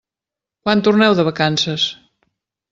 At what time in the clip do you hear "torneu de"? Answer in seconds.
0.87-1.27